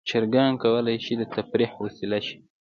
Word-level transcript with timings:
چرګان 0.09 0.51
کولی 0.63 0.97
شي 1.05 1.13
د 1.17 1.23
تفریح 1.33 1.71
وسیله 1.83 2.19
شي. 2.27 2.37